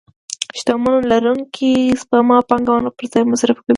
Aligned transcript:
شتمنيو 0.57 1.07
لرونکي 1.11 1.71
سپما 2.01 2.37
پانګونه 2.49 2.89
پر 2.97 3.05
ځای 3.13 3.23
مصرف 3.31 3.57
کوي. 3.63 3.69